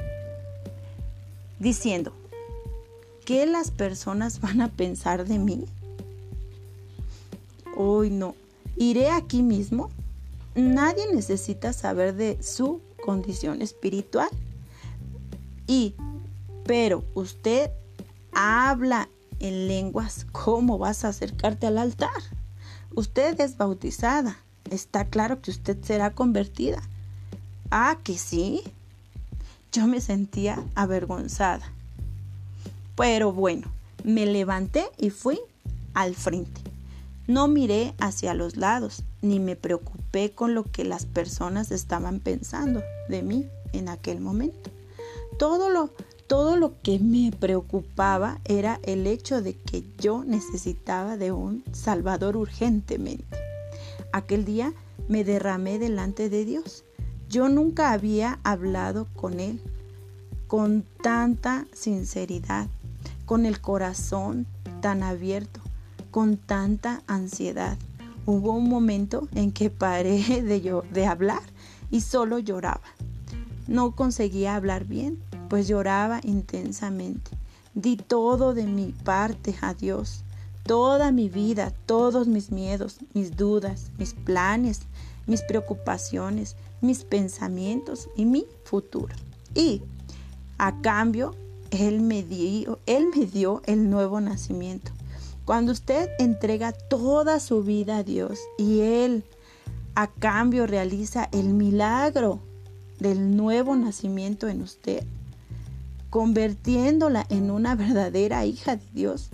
diciendo, 1.64 2.14
¿qué 3.26 3.48
las 3.48 3.72
personas 3.72 4.40
van 4.42 4.62
a 4.62 4.70
pensar 4.70 5.26
de 5.26 5.40
mí? 5.40 5.66
Hoy 7.76 8.12
no, 8.12 8.36
iré 8.78 9.10
aquí 9.10 9.42
mismo. 9.42 9.90
Nadie 10.54 11.12
necesita 11.12 11.74
saber 11.74 12.14
de 12.14 12.42
su 12.44 12.82
condición 13.04 13.64
espiritual. 13.64 14.30
Y, 15.66 15.96
pero 16.66 17.04
usted 17.16 17.72
habla 18.32 19.10
en 19.40 19.68
lenguas, 19.68 20.28
¿cómo 20.32 20.78
vas 20.78 21.04
a 21.04 21.10
acercarte 21.10 21.66
al 21.66 21.80
altar? 21.80 22.12
Usted 22.94 23.40
es 23.40 23.58
bautizada. 23.58 24.38
Está 24.70 25.06
claro 25.06 25.42
que 25.42 25.52
usted 25.52 25.78
será 25.84 26.12
convertida. 26.14 26.82
Ah, 27.72 27.98
que 28.04 28.18
sí. 28.18 28.62
Yo 29.74 29.88
me 29.88 30.00
sentía 30.00 30.64
avergonzada. 30.76 31.74
Pero 32.96 33.34
bueno, 33.34 33.68
me 34.04 34.26
levanté 34.28 34.86
y 35.00 35.10
fui 35.10 35.40
al 35.96 36.16
frente. 36.16 36.62
No 37.28 37.48
miré 37.48 37.94
hacia 38.00 38.36
los 38.36 38.56
lados, 38.56 39.04
ni 39.22 39.40
me 39.40 39.56
preocupé 39.56 40.32
con 40.32 40.54
lo 40.54 40.64
que 40.64 40.84
las 40.84 41.06
personas 41.06 41.72
estaban 41.72 42.20
pensando 42.20 42.84
de 43.10 43.24
mí 43.24 43.48
en 43.72 43.90
aquel 43.90 44.20
momento. 44.20 44.70
Todo 45.40 45.70
lo, 45.70 45.90
todo 46.28 46.56
lo 46.56 46.80
que 46.82 47.00
me 47.00 47.32
preocupaba 47.32 48.40
era 48.46 48.80
el 48.84 49.08
hecho 49.08 49.42
de 49.42 49.56
que 49.56 49.84
yo 49.98 50.24
necesitaba 50.24 51.18
de 51.18 51.32
un 51.32 51.64
Salvador 51.72 52.38
urgentemente. 52.38 53.38
Aquel 54.12 54.46
día 54.46 54.74
me 55.08 55.24
derramé 55.24 55.80
delante 55.80 56.30
de 56.30 56.46
Dios. 56.46 56.83
Yo 57.34 57.50
nunca 57.50 57.94
había 57.94 58.38
hablado 58.44 59.08
con 59.16 59.40
Él 59.40 59.60
con 60.46 60.86
tanta 61.02 61.66
sinceridad, 61.74 62.68
con 63.26 63.48
el 63.48 63.60
corazón 63.60 64.46
tan 64.82 65.02
abierto, 65.02 65.60
con 66.12 66.38
tanta 66.38 67.02
ansiedad. 67.08 67.76
Hubo 68.28 68.52
un 68.52 68.70
momento 68.70 69.28
en 69.34 69.52
que 69.52 69.72
paré 69.72 70.44
de, 70.44 70.84
de 70.92 71.06
hablar 71.08 71.42
y 71.90 72.02
solo 72.02 72.38
lloraba. 72.38 72.86
No 73.68 73.96
conseguía 73.96 74.56
hablar 74.56 74.86
bien, 74.86 75.18
pues 75.50 75.68
lloraba 75.68 76.20
intensamente. 76.24 77.32
Di 77.74 77.98
todo 77.98 78.54
de 78.54 78.68
mi 78.68 78.92
parte 78.92 79.56
a 79.62 79.74
Dios, 79.74 80.24
toda 80.68 81.12
mi 81.12 81.30
vida, 81.30 81.74
todos 81.88 82.28
mis 82.28 82.52
miedos, 82.52 83.00
mis 83.16 83.36
dudas, 83.36 83.90
mis 83.98 84.14
planes, 84.14 84.82
mis 85.26 85.42
preocupaciones, 85.42 86.56
mis 86.84 87.04
pensamientos 87.04 88.10
y 88.16 88.26
mi 88.26 88.46
futuro. 88.64 89.16
Y 89.56 89.82
a 90.58 90.80
cambio, 90.82 91.34
él 91.72 92.02
me, 92.02 92.22
dio, 92.22 92.80
él 92.86 93.08
me 93.16 93.26
dio 93.26 93.64
el 93.66 93.90
nuevo 93.90 94.22
nacimiento. 94.22 94.92
Cuando 95.46 95.72
usted 95.72 96.10
entrega 96.20 96.72
toda 96.72 97.40
su 97.40 97.64
vida 97.64 97.98
a 97.98 98.04
Dios 98.04 98.40
y 98.58 98.80
Él 98.80 99.26
a 99.96 100.08
cambio 100.08 100.68
realiza 100.68 101.28
el 101.32 101.50
milagro 101.50 102.40
del 103.00 103.36
nuevo 103.36 103.76
nacimiento 103.76 104.48
en 104.48 104.62
usted, 104.62 105.04
convirtiéndola 106.10 107.26
en 107.30 107.52
una 107.52 107.76
verdadera 107.76 108.46
hija 108.46 108.78
de 108.78 108.86
Dios. 108.94 109.30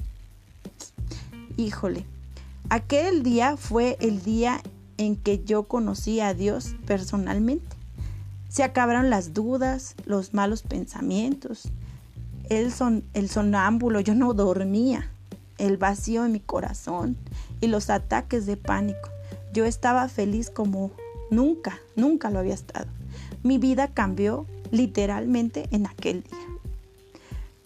Híjole, 1.57 2.05
aquel 2.69 3.21
día 3.21 3.55
fue 3.55 3.97
el 4.01 4.23
día 4.23 4.61
en 4.99 5.15
que 5.15 5.43
yo 5.45 5.63
conocí 5.63 6.19
a 6.19 6.33
Dios 6.33 6.75
personalmente. 6.85 7.65
Se 8.49 8.63
acabaron 8.63 9.09
las 9.09 9.33
dudas, 9.33 9.95
los 10.05 10.33
malos 10.33 10.61
pensamientos, 10.61 11.69
el, 12.49 12.73
son, 12.73 13.03
el 13.13 13.29
sonámbulo, 13.29 14.01
yo 14.01 14.13
no 14.13 14.33
dormía, 14.33 15.09
el 15.57 15.77
vacío 15.77 16.25
en 16.25 16.33
mi 16.33 16.41
corazón 16.41 17.15
y 17.61 17.67
los 17.67 17.89
ataques 17.89 18.45
de 18.45 18.57
pánico. 18.57 19.09
Yo 19.53 19.63
estaba 19.63 20.09
feliz 20.09 20.49
como 20.49 20.91
nunca, 21.31 21.79
nunca 21.95 22.29
lo 22.29 22.39
había 22.39 22.53
estado. 22.53 22.87
Mi 23.41 23.57
vida 23.57 23.87
cambió 23.87 24.45
literalmente 24.69 25.69
en 25.71 25.87
aquel 25.87 26.23
día. 26.23 26.59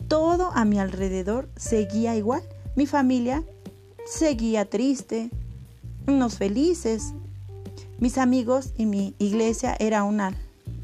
Todo 0.08 0.52
a 0.54 0.66
mi 0.66 0.78
alrededor 0.78 1.50
seguía 1.56 2.16
igual. 2.16 2.44
Mi 2.75 2.86
familia 2.86 3.44
seguía 4.06 4.70
triste, 4.70 5.32
unos 6.06 6.38
felices. 6.38 7.13
Mis 8.00 8.18
amigos 8.18 8.74
y 8.78 8.86
mi 8.86 9.14
iglesia 9.20 9.76
era 9.80 10.04
una, 10.04 10.34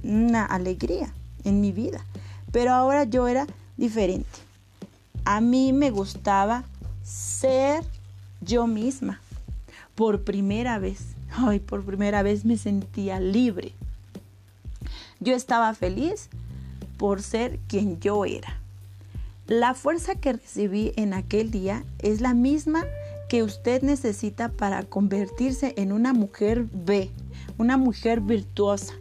una 0.04 0.46
alegría 0.46 1.13
en 1.44 1.62
mi 1.62 1.72
vida. 1.72 2.05
Pero 2.51 2.74
ahora 2.74 3.03
yo 3.03 3.27
era 3.27 3.48
diferente. 3.77 4.29
A 5.25 5.42
mí 5.42 5.74
me 5.74 5.92
gustaba 5.92 6.64
ser 7.03 7.83
yo 8.42 8.68
misma. 8.68 9.22
Por 9.96 10.24
primera 10.24 10.79
vez, 10.79 11.00
ay, 11.31 11.60
por 11.60 11.83
primera 11.83 12.24
vez 12.24 12.46
me 12.46 12.57
sentía 12.57 13.20
libre. 13.20 13.74
Yo 15.20 15.36
estaba 15.36 15.74
feliz 15.74 16.29
por 16.98 17.22
ser 17.22 17.60
quien 17.68 18.00
yo 18.00 18.25
era. 18.25 18.57
La 19.48 19.74
fuerza 19.74 20.16
que 20.16 20.33
recibí 20.33 20.94
en 20.96 21.14
aquel 21.14 21.50
día 21.51 21.83
es 22.00 22.22
la 22.22 22.33
misma 22.33 22.86
que 23.29 23.44
usted 23.44 23.83
necesita 23.83 24.50
para 24.50 24.83
convertirse 24.83 25.75
en 25.77 25.92
una 25.92 26.13
mujer 26.13 26.65
B, 26.74 27.11
una 27.59 27.77
mujer 27.77 28.22
virtuosa. 28.22 28.96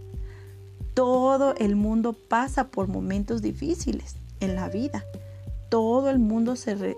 Todo 0.93 1.55
el 1.57 1.77
mundo 1.77 2.13
pasa 2.13 2.69
por 2.69 2.89
momentos 2.89 3.41
difíciles 3.41 4.17
en 4.41 4.55
la 4.55 4.69
vida. 4.69 5.03
Todo 5.71 6.11
el 6.11 6.19
mundo 6.19 6.57
se 6.57 6.95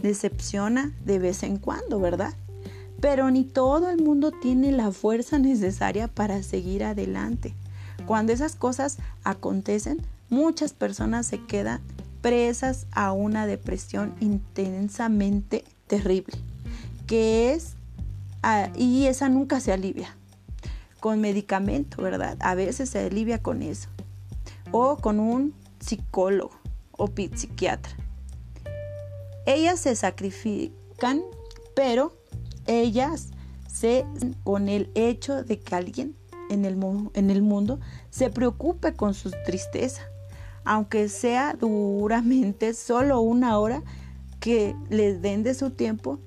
decepciona 0.00 0.94
de 1.04 1.18
vez 1.18 1.42
en 1.42 1.58
cuando, 1.58 1.98
¿verdad? 1.98 2.34
Pero 3.00 3.30
ni 3.30 3.44
todo 3.44 3.90
el 3.90 4.00
mundo 4.00 4.30
tiene 4.30 4.70
la 4.70 4.92
fuerza 4.92 5.38
necesaria 5.40 6.06
para 6.06 6.44
seguir 6.44 6.84
adelante. 6.84 7.54
Cuando 8.06 8.32
esas 8.32 8.54
cosas 8.54 8.98
acontecen, 9.24 10.00
muchas 10.30 10.72
personas 10.72 11.26
se 11.26 11.44
quedan 11.44 11.80
presas 12.22 12.86
a 12.92 13.12
una 13.12 13.46
depresión 13.46 14.14
intensamente 14.20 15.64
terrible, 15.86 16.36
que 17.06 17.52
es, 17.52 17.74
ah, 18.42 18.70
y 18.76 19.06
esa 19.06 19.28
nunca 19.28 19.60
se 19.60 19.72
alivia 19.72 20.16
con 21.00 21.20
medicamento, 21.20 22.02
¿verdad? 22.02 22.36
A 22.40 22.54
veces 22.54 22.90
se 22.90 23.06
alivia 23.06 23.42
con 23.42 23.62
eso, 23.62 23.88
o 24.72 24.96
con 24.96 25.20
un 25.20 25.54
psicólogo 25.78 26.52
o 26.92 27.08
psiquiatra. 27.08 27.92
Ellas 29.46 29.78
se 29.80 29.94
sacrifican, 29.94 31.22
pero 31.74 32.16
ellas 32.66 33.28
se 33.72 34.04
con 34.42 34.68
el 34.68 34.90
hecho 34.94 35.44
de 35.44 35.60
que 35.60 35.74
alguien 35.74 36.16
en 36.50 36.64
el, 36.64 36.78
en 37.14 37.30
el 37.30 37.42
mundo 37.42 37.78
se 38.10 38.30
preocupe 38.30 38.94
con 38.94 39.14
su 39.14 39.30
tristeza, 39.44 40.02
aunque 40.64 41.08
sea 41.08 41.54
duramente 41.54 42.74
solo 42.74 43.20
una 43.20 43.58
hora 43.58 43.82
que 44.46 44.76
les 44.90 45.20
den 45.20 45.42
de 45.42 45.54
su 45.54 45.70
tiempo 45.70 46.20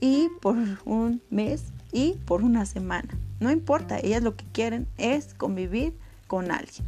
y 0.00 0.28
por 0.40 0.56
un 0.86 1.20
mes 1.28 1.64
y 1.92 2.12
por 2.24 2.42
una 2.42 2.64
semana. 2.64 3.18
No 3.38 3.50
importa, 3.50 3.98
ellas 3.98 4.22
lo 4.22 4.34
que 4.34 4.46
quieren 4.52 4.86
es 4.96 5.34
convivir 5.34 5.92
con 6.26 6.50
alguien 6.50 6.86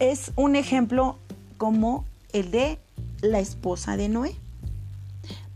es 0.00 0.32
un 0.36 0.56
ejemplo 0.56 1.18
como 1.56 2.04
el 2.32 2.50
de 2.50 2.78
la 3.20 3.40
esposa 3.40 3.96
de 3.96 4.08
Noé. 4.08 4.34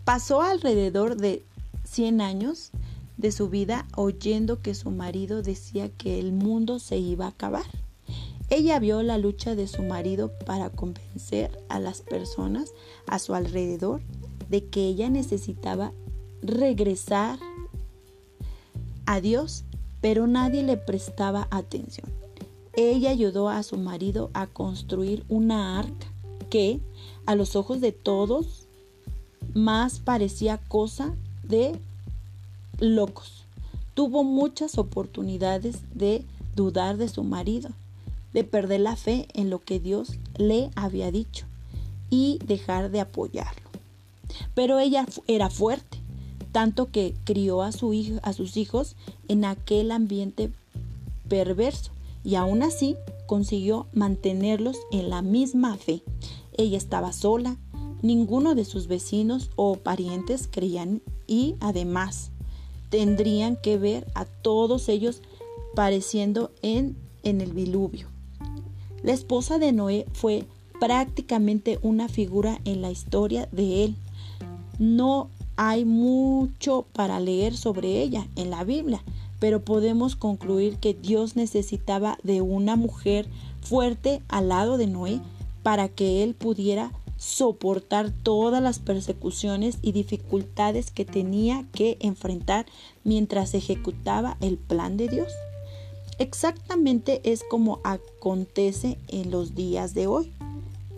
Pasó 0.04 0.42
alrededor 0.42 1.16
de 1.16 1.44
100 1.84 2.20
años 2.20 2.70
de 3.16 3.32
su 3.32 3.48
vida 3.48 3.86
oyendo 3.96 4.62
que 4.62 4.74
su 4.74 4.90
marido 4.90 5.42
decía 5.42 5.90
que 5.90 6.18
el 6.20 6.32
mundo 6.32 6.78
se 6.78 6.98
iba 6.98 7.26
a 7.26 7.30
acabar. 7.30 7.64
Ella 8.50 8.78
vio 8.78 9.02
la 9.02 9.18
lucha 9.18 9.54
de 9.54 9.66
su 9.66 9.82
marido 9.82 10.30
para 10.46 10.70
convencer 10.70 11.62
a 11.68 11.78
las 11.80 12.00
personas 12.00 12.72
a 13.06 13.18
su 13.18 13.34
alrededor 13.34 14.00
de 14.48 14.64
que 14.64 14.86
ella 14.86 15.10
necesitaba 15.10 15.92
regresar 16.40 17.38
a 19.04 19.20
Dios, 19.20 19.64
pero 20.00 20.26
nadie 20.26 20.62
le 20.62 20.76
prestaba 20.76 21.46
atención. 21.50 22.10
Ella 22.74 23.10
ayudó 23.10 23.48
a 23.48 23.62
su 23.62 23.76
marido 23.76 24.30
a 24.34 24.46
construir 24.46 25.24
una 25.28 25.78
arca 25.78 26.06
que, 26.48 26.80
a 27.26 27.34
los 27.34 27.56
ojos 27.56 27.80
de 27.80 27.92
todos, 27.92 28.66
más 29.52 29.98
parecía 29.98 30.58
cosa 30.68 31.14
de 31.42 31.78
locos. 32.78 33.44
Tuvo 33.94 34.24
muchas 34.24 34.78
oportunidades 34.78 35.78
de 35.92 36.24
dudar 36.54 36.96
de 36.96 37.08
su 37.08 37.24
marido, 37.24 37.70
de 38.32 38.44
perder 38.44 38.80
la 38.80 38.96
fe 38.96 39.28
en 39.34 39.50
lo 39.50 39.60
que 39.60 39.80
Dios 39.80 40.18
le 40.36 40.70
había 40.76 41.10
dicho 41.10 41.46
y 42.10 42.38
dejar 42.44 42.90
de 42.90 43.00
apoyarlo. 43.00 43.68
Pero 44.54 44.78
ella 44.78 45.06
era 45.26 45.50
fuerte, 45.50 45.98
tanto 46.52 46.90
que 46.90 47.14
crió 47.24 47.62
a, 47.62 47.72
su 47.72 47.92
hijo, 47.92 48.20
a 48.22 48.32
sus 48.32 48.56
hijos 48.56 48.96
en 49.28 49.44
aquel 49.44 49.90
ambiente 49.90 50.50
perverso 51.28 51.92
y 52.24 52.34
aún 52.34 52.62
así 52.62 52.96
consiguió 53.26 53.86
mantenerlos 53.92 54.78
en 54.90 55.10
la 55.10 55.22
misma 55.22 55.76
fe. 55.76 56.02
Ella 56.56 56.76
estaba 56.76 57.12
sola, 57.12 57.56
ninguno 58.02 58.54
de 58.54 58.64
sus 58.64 58.86
vecinos 58.86 59.50
o 59.56 59.76
parientes 59.76 60.48
creían 60.50 61.02
y 61.26 61.56
además 61.60 62.30
tendrían 62.90 63.56
que 63.56 63.76
ver 63.76 64.06
a 64.14 64.24
todos 64.24 64.88
ellos 64.88 65.22
pareciendo 65.74 66.50
en, 66.62 66.96
en 67.22 67.40
el 67.40 67.54
diluvio. 67.54 68.08
La 69.02 69.12
esposa 69.12 69.58
de 69.58 69.72
Noé 69.72 70.06
fue 70.12 70.44
prácticamente 70.80 71.78
una 71.82 72.08
figura 72.08 72.60
en 72.64 72.82
la 72.82 72.90
historia 72.90 73.48
de 73.52 73.84
él. 73.84 73.96
No 74.78 75.28
hay 75.56 75.84
mucho 75.84 76.86
para 76.92 77.20
leer 77.20 77.56
sobre 77.56 78.00
ella 78.02 78.26
en 78.36 78.50
la 78.50 78.64
Biblia, 78.64 79.02
pero 79.38 79.64
podemos 79.64 80.16
concluir 80.16 80.76
que 80.76 80.94
Dios 80.94 81.36
necesitaba 81.36 82.18
de 82.22 82.40
una 82.40 82.76
mujer 82.76 83.28
fuerte 83.60 84.22
al 84.28 84.48
lado 84.48 84.78
de 84.78 84.86
Noé 84.86 85.20
para 85.62 85.88
que 85.88 86.22
él 86.22 86.34
pudiera 86.34 86.92
soportar 87.16 88.10
todas 88.22 88.62
las 88.62 88.78
persecuciones 88.78 89.78
y 89.82 89.92
dificultades 89.92 90.90
que 90.92 91.04
tenía 91.04 91.64
que 91.72 91.98
enfrentar 92.00 92.66
mientras 93.02 93.54
ejecutaba 93.54 94.36
el 94.40 94.56
plan 94.56 94.96
de 94.96 95.08
Dios. 95.08 95.28
Exactamente 96.18 97.20
es 97.24 97.44
como 97.48 97.80
acontece 97.84 98.98
en 99.06 99.30
los 99.30 99.54
días 99.54 99.94
de 99.94 100.08
hoy. 100.08 100.32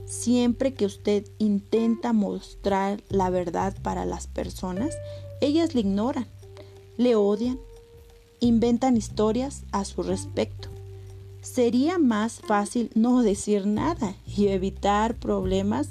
Siempre 0.06 0.72
que 0.72 0.86
usted 0.86 1.24
intenta 1.38 2.12
mostrar 2.12 3.02
la 3.10 3.28
verdad 3.30 3.76
para 3.82 4.06
las 4.06 4.26
personas, 4.26 4.96
ellas 5.40 5.74
le 5.74 5.82
ignoran, 5.82 6.26
le 6.96 7.16
odian, 7.16 7.58
inventan 8.40 8.96
historias 8.96 9.62
a 9.72 9.84
su 9.84 10.02
respecto. 10.02 10.68
Sería 11.42 11.98
más 11.98 12.40
fácil 12.40 12.90
no 12.94 13.22
decir 13.22 13.66
nada 13.66 14.14
y 14.26 14.48
evitar 14.48 15.14
problemas 15.16 15.90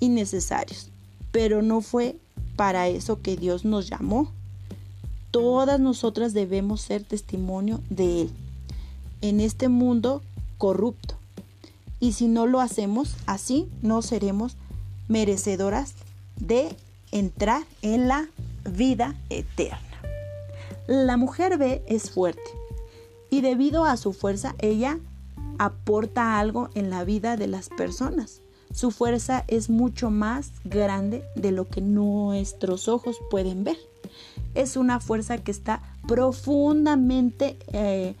innecesarios, 0.00 0.90
pero 1.32 1.60
no 1.62 1.82
fue 1.82 2.16
para 2.56 2.88
eso 2.88 3.20
que 3.20 3.36
Dios 3.36 3.64
nos 3.64 3.88
llamó. 3.88 4.32
Todas 5.30 5.78
nosotras 5.78 6.32
debemos 6.32 6.80
ser 6.80 7.04
testimonio 7.04 7.80
de 7.90 8.22
Él 8.22 8.30
en 9.20 9.40
este 9.40 9.68
mundo 9.68 10.22
corrupto. 10.56 11.16
Y 12.00 12.12
si 12.12 12.28
no 12.28 12.46
lo 12.46 12.60
hacemos 12.60 13.16
así, 13.26 13.68
no 13.82 14.02
seremos 14.02 14.56
merecedoras 15.08 15.94
de 16.36 16.76
entrar 17.10 17.62
en 17.82 18.08
la 18.08 18.28
vida 18.70 19.16
eterna. 19.30 19.80
La 20.86 21.16
mujer 21.16 21.58
B 21.58 21.82
es 21.86 22.10
fuerte 22.10 22.40
y 23.30 23.40
debido 23.40 23.84
a 23.84 23.96
su 23.96 24.12
fuerza 24.12 24.54
ella 24.58 24.98
aporta 25.58 26.38
algo 26.38 26.70
en 26.74 26.88
la 26.88 27.04
vida 27.04 27.36
de 27.36 27.48
las 27.48 27.68
personas. 27.68 28.40
Su 28.72 28.90
fuerza 28.90 29.44
es 29.48 29.70
mucho 29.70 30.10
más 30.10 30.52
grande 30.64 31.24
de 31.34 31.52
lo 31.52 31.66
que 31.68 31.80
nuestros 31.80 32.86
ojos 32.86 33.16
pueden 33.30 33.64
ver. 33.64 33.76
Es 34.58 34.76
una 34.76 34.98
fuerza 34.98 35.38
que 35.38 35.52
está 35.52 35.80
profundamente 36.08 37.56
eh, 37.72 38.16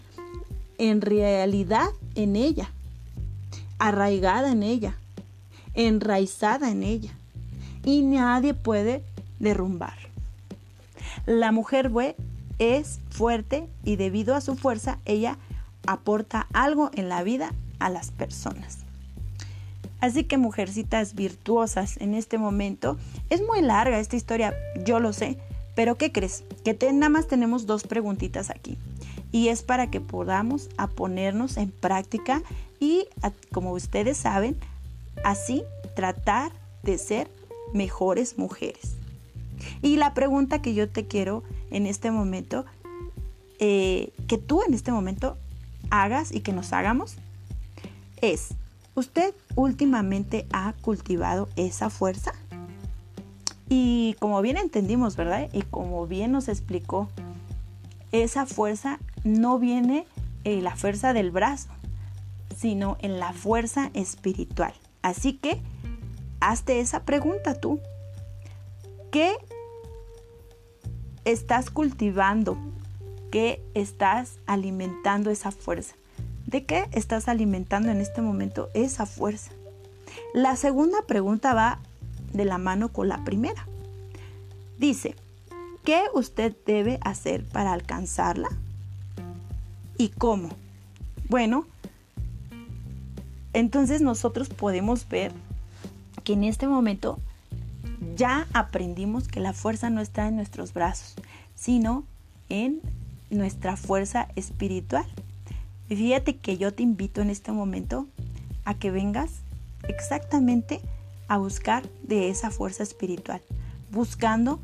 en 0.78 1.00
realidad 1.00 1.88
en 2.14 2.36
ella, 2.36 2.70
arraigada 3.80 4.52
en 4.52 4.62
ella, 4.62 4.96
enraizada 5.74 6.70
en 6.70 6.84
ella. 6.84 7.10
Y 7.84 8.02
nadie 8.02 8.54
puede 8.54 9.02
derrumbar. 9.40 9.98
La 11.26 11.50
mujer 11.50 11.90
es 12.60 13.00
fuerte 13.10 13.68
y 13.82 13.96
debido 13.96 14.36
a 14.36 14.40
su 14.40 14.54
fuerza 14.54 15.00
ella 15.06 15.38
aporta 15.88 16.46
algo 16.52 16.92
en 16.94 17.08
la 17.08 17.24
vida 17.24 17.52
a 17.80 17.90
las 17.90 18.12
personas. 18.12 18.78
Así 20.00 20.22
que 20.22 20.38
mujercitas 20.38 21.16
virtuosas 21.16 21.96
en 21.96 22.14
este 22.14 22.38
momento, 22.38 22.96
es 23.28 23.42
muy 23.44 23.60
larga 23.60 23.98
esta 23.98 24.14
historia, 24.14 24.54
yo 24.84 25.00
lo 25.00 25.12
sé, 25.12 25.36
pero 25.78 25.94
¿qué 25.94 26.10
crees? 26.10 26.42
Que 26.64 26.76
nada 26.92 27.08
más 27.08 27.28
tenemos 27.28 27.64
dos 27.64 27.84
preguntitas 27.84 28.50
aquí. 28.50 28.76
Y 29.30 29.46
es 29.46 29.62
para 29.62 29.92
que 29.92 30.00
podamos 30.00 30.70
a 30.76 30.88
ponernos 30.88 31.56
en 31.56 31.70
práctica 31.70 32.42
y, 32.80 33.06
como 33.52 33.70
ustedes 33.70 34.16
saben, 34.16 34.56
así 35.22 35.62
tratar 35.94 36.50
de 36.82 36.98
ser 36.98 37.30
mejores 37.74 38.38
mujeres. 38.38 38.96
Y 39.80 39.98
la 39.98 40.14
pregunta 40.14 40.60
que 40.60 40.74
yo 40.74 40.88
te 40.88 41.06
quiero 41.06 41.44
en 41.70 41.86
este 41.86 42.10
momento, 42.10 42.64
eh, 43.60 44.12
que 44.26 44.36
tú 44.36 44.62
en 44.66 44.74
este 44.74 44.90
momento 44.90 45.38
hagas 45.90 46.34
y 46.34 46.40
que 46.40 46.52
nos 46.52 46.72
hagamos, 46.72 47.14
es, 48.20 48.48
¿Usted 48.96 49.32
últimamente 49.54 50.44
ha 50.52 50.72
cultivado 50.80 51.48
esa 51.54 51.88
fuerza? 51.88 52.32
Y 53.68 54.16
como 54.18 54.40
bien 54.40 54.56
entendimos, 54.56 55.16
¿verdad? 55.16 55.48
Y 55.52 55.62
como 55.62 56.06
bien 56.06 56.32
nos 56.32 56.48
explicó, 56.48 57.08
esa 58.12 58.46
fuerza 58.46 58.98
no 59.24 59.58
viene 59.58 60.06
en 60.44 60.64
la 60.64 60.76
fuerza 60.76 61.12
del 61.12 61.30
brazo, 61.30 61.68
sino 62.56 62.96
en 63.00 63.18
la 63.18 63.32
fuerza 63.32 63.90
espiritual. 63.94 64.72
Así 65.02 65.34
que, 65.34 65.60
hazte 66.40 66.80
esa 66.80 67.04
pregunta 67.04 67.54
tú. 67.54 67.80
¿Qué 69.10 69.36
estás 71.24 71.70
cultivando? 71.70 72.56
¿Qué 73.30 73.62
estás 73.74 74.38
alimentando 74.46 75.30
esa 75.30 75.50
fuerza? 75.50 75.94
¿De 76.46 76.64
qué 76.64 76.88
estás 76.92 77.28
alimentando 77.28 77.90
en 77.90 78.00
este 78.00 78.22
momento 78.22 78.70
esa 78.72 79.04
fuerza? 79.04 79.50
La 80.32 80.56
segunda 80.56 81.02
pregunta 81.06 81.52
va 81.52 81.80
de 82.32 82.44
la 82.44 82.58
mano 82.58 82.90
con 82.90 83.08
la 83.08 83.24
primera. 83.24 83.66
Dice, 84.78 85.16
¿qué 85.84 86.02
usted 86.14 86.54
debe 86.66 86.98
hacer 87.02 87.44
para 87.44 87.72
alcanzarla? 87.72 88.48
¿Y 89.96 90.10
cómo? 90.10 90.50
Bueno, 91.28 91.66
entonces 93.52 94.00
nosotros 94.00 94.48
podemos 94.48 95.08
ver 95.08 95.32
que 96.24 96.34
en 96.34 96.44
este 96.44 96.68
momento 96.68 97.18
ya 98.16 98.46
aprendimos 98.52 99.28
que 99.28 99.40
la 99.40 99.52
fuerza 99.52 99.90
no 99.90 100.00
está 100.00 100.28
en 100.28 100.36
nuestros 100.36 100.72
brazos, 100.72 101.14
sino 101.54 102.04
en 102.48 102.80
nuestra 103.30 103.76
fuerza 103.76 104.28
espiritual. 104.36 105.06
Fíjate 105.88 106.36
que 106.36 106.58
yo 106.58 106.72
te 106.72 106.82
invito 106.82 107.22
en 107.22 107.30
este 107.30 107.50
momento 107.52 108.06
a 108.64 108.74
que 108.74 108.90
vengas 108.90 109.30
exactamente 109.88 110.80
a 111.28 111.38
buscar 111.38 111.88
de 112.02 112.30
esa 112.30 112.50
fuerza 112.50 112.82
espiritual, 112.82 113.42
buscando 113.90 114.60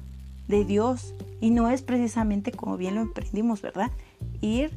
de 0.49 0.65
Dios. 0.65 1.15
Y 1.41 1.51
no 1.51 1.69
es 1.69 1.83
precisamente 1.83 2.53
como 2.53 2.77
bien 2.77 2.95
lo 2.95 3.03
emprendimos, 3.03 3.63
¿verdad? 3.63 3.91
Ir 4.41 4.73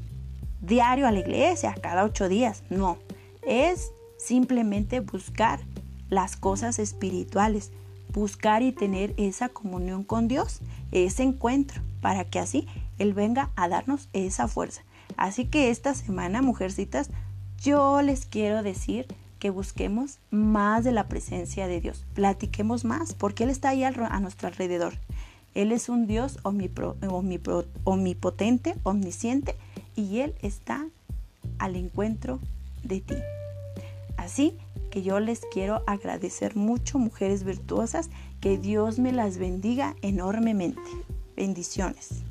diario 0.61 1.07
a 1.07 1.11
la 1.11 1.19
iglesia, 1.19 1.75
cada 1.81 2.03
ocho 2.03 2.29
días. 2.29 2.63
No, 2.69 2.97
es 3.41 3.91
simplemente 4.17 4.99
buscar 4.99 5.59
las 6.09 6.35
cosas 6.35 6.79
espirituales, 6.79 7.71
buscar 8.13 8.61
y 8.61 8.71
tener 8.71 9.13
esa 9.17 9.49
comunión 9.49 10.03
con 10.03 10.27
Dios, 10.27 10.59
ese 10.91 11.23
encuentro, 11.23 11.81
para 12.01 12.25
que 12.25 12.39
así 12.39 12.67
Él 12.97 13.13
venga 13.13 13.51
a 13.55 13.69
darnos 13.69 14.09
esa 14.13 14.47
fuerza. 14.47 14.83
Así 15.15 15.45
que 15.45 15.69
esta 15.69 15.95
semana, 15.95 16.41
mujercitas, 16.41 17.09
yo 17.57 18.01
les 18.01 18.25
quiero 18.25 18.61
decir 18.63 19.07
que 19.47 19.51
busquemos 19.51 20.19
más 20.29 20.83
de 20.83 20.91
la 20.91 21.07
presencia 21.07 21.67
de 21.67 21.79
Dios. 21.79 22.05
Platiquemos 22.13 22.83
más, 22.83 23.13
porque 23.13 23.45
Él 23.45 23.49
está 23.49 23.69
ahí 23.69 23.85
a 23.85 24.19
nuestro 24.19 24.49
alrededor. 24.49 24.95
Él 25.55 25.71
es 25.71 25.87
un 25.87 26.05
Dios 26.05 26.37
omnipotente, 26.43 28.75
omnisciente, 28.83 29.55
y 29.95 30.19
Él 30.19 30.35
está 30.41 30.85
al 31.59 31.77
encuentro 31.77 32.41
de 32.83 32.99
ti. 32.99 33.15
Así 34.17 34.57
que 34.91 35.01
yo 35.01 35.21
les 35.21 35.39
quiero 35.53 35.81
agradecer 35.87 36.57
mucho, 36.57 36.99
mujeres 36.99 37.45
virtuosas, 37.45 38.09
que 38.41 38.57
Dios 38.57 38.99
me 38.99 39.13
las 39.13 39.37
bendiga 39.37 39.95
enormemente. 40.01 40.81
Bendiciones. 41.37 42.21